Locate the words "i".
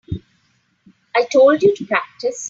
1.15-1.25